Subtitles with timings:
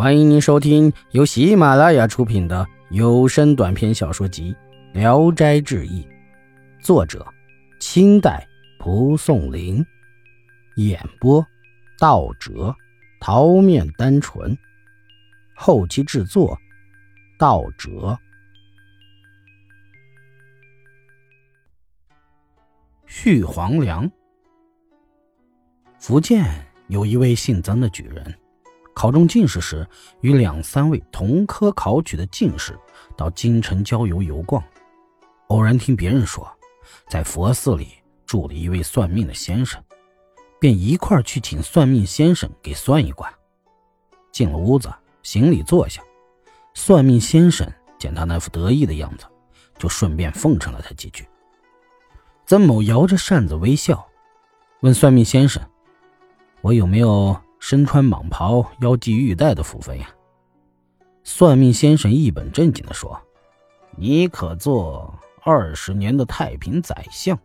[0.00, 4.56] 欢迎您收听由喜马拉雅出品的有声短篇小说集
[4.98, 6.02] 《聊斋志异》，
[6.82, 7.22] 作者：
[7.80, 8.48] 清代
[8.78, 9.84] 蒲松龄，
[10.76, 11.46] 演播：
[11.98, 12.74] 道哲、
[13.20, 14.56] 桃面单纯，
[15.54, 16.58] 后期制作：
[17.38, 18.18] 道哲。
[23.04, 24.10] 续黄粱。
[25.98, 26.42] 福建
[26.88, 28.34] 有一位姓曾的举人。
[29.00, 29.88] 考中进士时，
[30.20, 32.78] 与两三位同科考取的进士
[33.16, 34.62] 到京城郊游游逛，
[35.46, 36.46] 偶然听别人说，
[37.08, 37.94] 在佛寺里
[38.26, 39.82] 住了一位算命的先生，
[40.60, 43.32] 便一块去请算命先生给算一卦。
[44.32, 46.02] 进了屋子，行礼坐下，
[46.74, 47.66] 算命先生
[47.98, 49.24] 见他那副得意的样子，
[49.78, 51.26] 就顺便奉承了他几句。
[52.44, 54.06] 曾某摇着扇子微笑，
[54.80, 55.62] 问算命先生
[56.60, 60.08] ：“我有没有？”身穿蟒袍、腰系玉带的福分呀！
[61.22, 63.20] 算命先生一本正经地说
[63.96, 67.38] ：“你可做二十年的太平宰相。”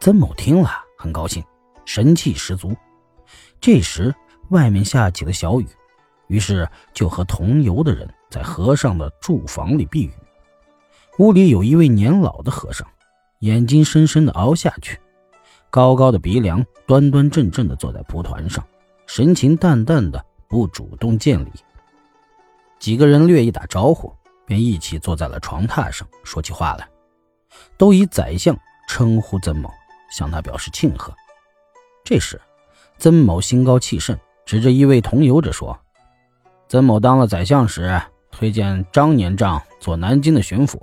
[0.00, 1.42] 曾某听了很高兴，
[1.86, 2.76] 神气十足。
[3.60, 4.14] 这时
[4.50, 5.66] 外面下起了小雨，
[6.26, 10.12] 于是就和同游的人在和尚的住房里避雨。
[11.18, 12.86] 屋里有一位年老的和尚，
[13.40, 14.98] 眼睛深深地凹下去，
[15.70, 18.64] 高高的鼻梁，端端正正地坐在蒲团上。
[19.08, 21.50] 神情淡淡的，不主动见礼。
[22.78, 24.14] 几个人略一打招呼，
[24.44, 26.86] 便一起坐在了床榻上，说起话来，
[27.78, 28.54] 都以宰相
[28.86, 29.70] 称呼曾某，
[30.10, 31.12] 向他表示庆贺。
[32.04, 32.38] 这时，
[32.98, 35.76] 曾某心高气盛，指着一位同游者说
[36.68, 37.98] ：“曾某当了宰相时，
[38.30, 40.78] 推荐张年丈做南京的巡抚，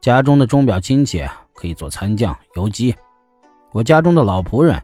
[0.00, 2.94] 家中的钟表亲戚可以做参将、游击，
[3.72, 4.80] 我家中的老仆人。”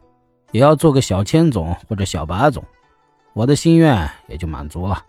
[0.55, 2.63] 也要做个小千总或者小八总，
[3.33, 5.03] 我的心愿也就满足了。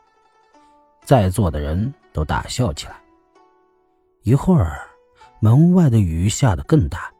[1.05, 2.97] 在座的人都大笑起来。
[4.25, 4.80] 一会儿，
[5.38, 7.12] 门外的雨下得更大，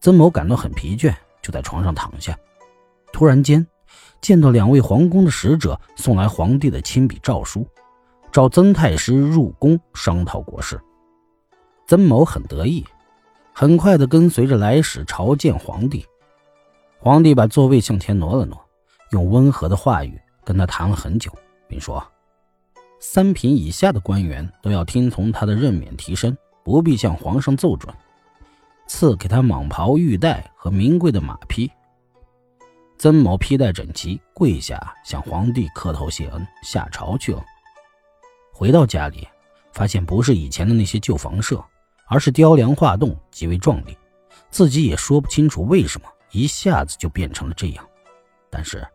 [0.00, 2.34] 曾某感到很疲倦，就在床上躺下。
[3.12, 3.66] 突然间，
[4.22, 7.68] 见到两位皇宫的使者送来皇帝的亲笔诏书，
[8.32, 10.80] 召曾太师入宫商讨国事。
[11.86, 12.82] 曾某很得意，
[13.52, 16.06] 很快的跟随着来使朝见皇帝。
[17.00, 18.60] 皇帝把座位向前挪了挪，
[19.12, 21.32] 用温和的话语跟他谈了很久，
[21.68, 22.04] 并说
[22.98, 27.94] ：“三品以下的官员都要听从他的任免提升，不必向皇上奏准。
[28.88, 31.70] 赐给他蟒袍、玉带和名贵的马匹。”
[32.98, 37.44] 曾某披戴整齐，跪下向皇帝磕头谢恩，下朝去了。
[38.52, 39.28] 回到家里，
[39.72, 41.64] 发现不是以前的那些旧房舍，
[42.08, 43.96] 而是雕梁画栋，极为壮丽。
[44.50, 46.08] 自己也说不清楚为什么。
[46.30, 47.86] 一下子就变成了这样，
[48.50, 48.86] 但是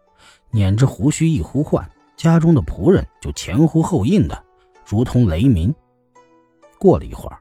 [0.52, 4.44] 捻着胡须一呼唤，家中的仆人就前呼后应的，
[4.86, 5.74] 如同雷鸣。
[6.80, 7.40] 过了一会儿，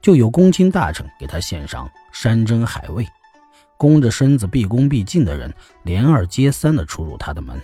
[0.00, 3.06] 就有公卿大臣给他献上山珍海味，
[3.76, 7.60] 弓着身子毕恭毕敬的人连二接三的出入他的门。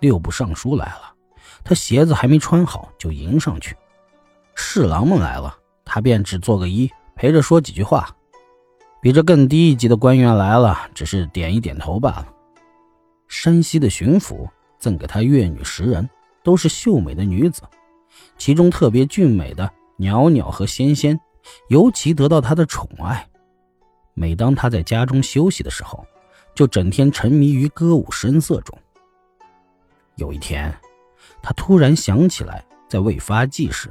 [0.00, 1.14] 六部尚书来了，
[1.64, 3.74] 他鞋子还没穿好就迎上去；
[4.54, 5.56] 侍郎们来了，
[5.86, 8.14] 他便只做个揖，陪着说几句话。
[9.06, 12.26] 比这更低一级的官员来了，只是点一点头罢了。
[13.28, 14.48] 山西的巡抚
[14.80, 16.10] 赠给他乐女十人，
[16.42, 17.62] 都是秀美的女子，
[18.36, 21.20] 其中特别俊美的袅袅和仙仙，
[21.68, 23.24] 尤其得到他的宠爱。
[24.14, 26.04] 每当他在家中休息的时候，
[26.52, 28.76] 就整天沉迷于歌舞声色中。
[30.16, 30.76] 有一天，
[31.40, 33.88] 他突然想起来，在未发迹时，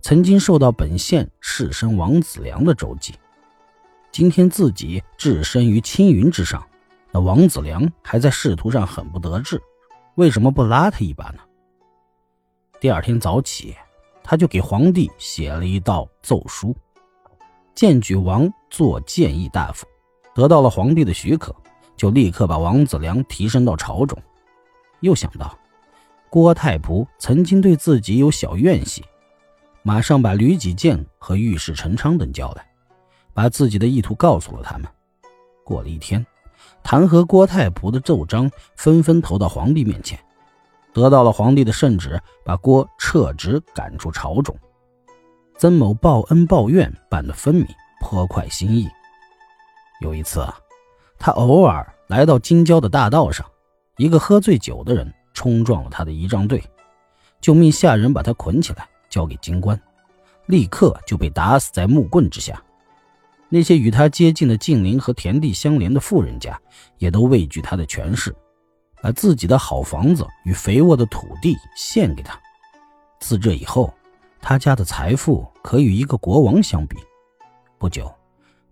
[0.00, 3.14] 曾经受到本县士绅王子良的周济。
[4.16, 6.66] 今天自己置身于青云之上，
[7.12, 9.60] 那王子良还在仕途上很不得志，
[10.14, 11.40] 为什么不拉他一把呢？
[12.80, 13.76] 第二天早起，
[14.24, 16.74] 他就给皇帝写了一道奏书，
[17.74, 19.86] 荐举王做谏议大夫，
[20.34, 21.54] 得到了皇帝的许可，
[21.94, 24.18] 就立刻把王子良提升到朝中。
[25.00, 25.54] 又想到
[26.30, 29.04] 郭太仆曾经对自己有小怨隙，
[29.82, 32.66] 马上把吕己健和御史陈昌等叫来。
[33.36, 34.88] 把自己的意图告诉了他们。
[35.62, 36.24] 过了一天，
[36.82, 40.18] 弹劾郭太仆的奏章纷纷投到皇帝面前，
[40.94, 44.56] 得到了皇帝的圣旨，把郭撤职赶出朝中。
[45.58, 47.66] 曾某报恩报怨办得分明，
[48.00, 48.88] 颇快心意。
[50.00, 50.58] 有一次啊，
[51.18, 53.46] 他偶尔来到京郊的大道上，
[53.98, 56.62] 一个喝醉酒的人冲撞了他的仪仗队，
[57.38, 59.78] 就命下人把他捆起来交给京官，
[60.46, 62.62] 立刻就被打死在木棍之下。
[63.56, 66.60] 那些与他接近的近邻和田地相连的富人家，
[66.98, 68.36] 也都畏惧他的权势，
[69.00, 72.38] 把自己的好房子与肥沃的土地献给他。
[73.18, 73.90] 自这以后，
[74.42, 76.98] 他家的财富可与一个国王相比。
[77.78, 78.12] 不久，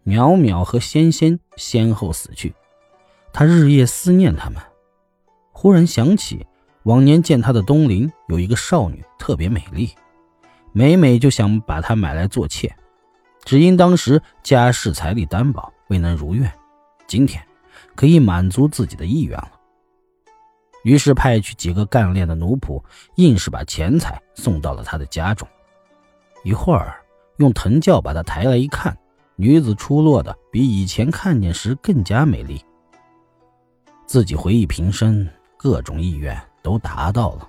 [0.05, 2.55] 淼淼和仙仙先后死去，
[3.33, 4.61] 他日夜思念他们。
[5.51, 6.47] 忽然想起
[6.83, 9.89] 往年见他的东陵有一个少女特别美丽，
[10.73, 12.77] 每每就想把她买来做妾，
[13.45, 16.51] 只因当时家世财力担保，未能如愿。
[17.07, 17.43] 今天
[17.95, 19.53] 可以满足自己的意愿了。
[20.83, 22.83] 于是派去几个干练的奴仆，
[23.17, 25.47] 硬是把钱财送到了他的家中。
[26.43, 27.01] 一会儿，
[27.39, 28.97] 用藤轿把他抬来一看，
[29.37, 32.63] 女子出落的比以前看见时更加美丽。
[34.07, 35.27] 自己回忆平生，
[35.57, 37.49] 各种意愿都达到了。